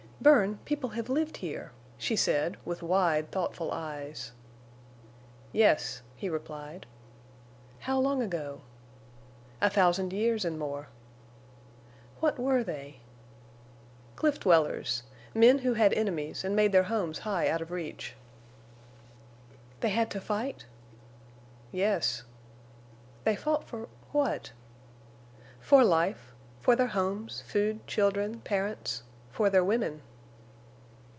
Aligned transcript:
"Bern, 0.23 0.59
people 0.65 0.89
have 0.91 1.09
lived 1.09 1.37
here," 1.37 1.71
she 1.97 2.15
said, 2.15 2.55
with 2.63 2.83
wide, 2.83 3.31
thoughtful 3.31 3.71
eyes. 3.71 4.33
"Yes," 5.51 6.03
he 6.15 6.29
replied. 6.29 6.85
"How 7.79 7.97
long 7.99 8.21
ago?" 8.21 8.61
"A 9.61 9.69
thousand 9.71 10.13
years 10.13 10.45
and 10.45 10.59
more." 10.59 10.89
"What 12.19 12.37
were 12.37 12.63
they?" 12.63 12.99
"Cliff 14.15 14.39
dwellers. 14.39 15.01
Men 15.33 15.57
who 15.57 15.73
had 15.73 15.91
enemies 15.91 16.43
and 16.43 16.55
made 16.55 16.71
their 16.71 16.83
homes 16.83 17.19
high 17.25 17.49
out 17.49 17.63
of 17.63 17.71
reach." 17.71 18.15
"They 19.79 19.89
had 19.89 20.11
to 20.11 20.21
fight?" 20.21 20.67
"Yes." 21.71 22.21
"They 23.23 23.35
fought 23.35 23.63
for—what?" 23.67 24.51
"For 25.59 25.83
life. 25.83 26.31
For 26.59 26.75
their 26.75 26.89
homes, 26.93 27.41
food, 27.47 27.87
children, 27.87 28.41
parents—for 28.41 29.49
their 29.49 29.63
women!" 29.63 30.03